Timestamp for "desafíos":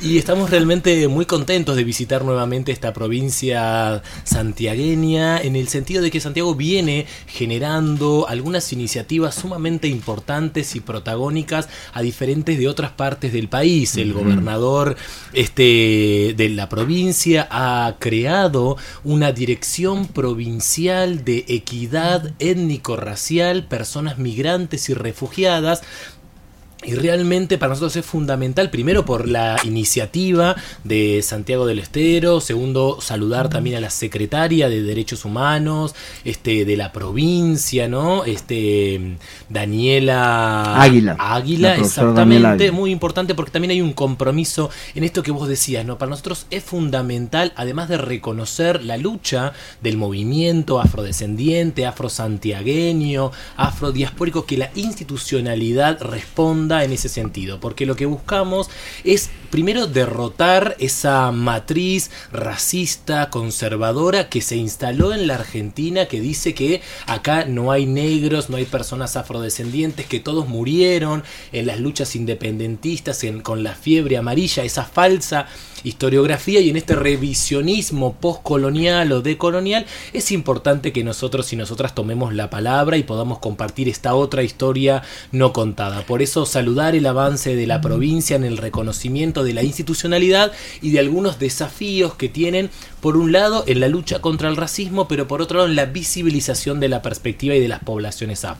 91.38-92.14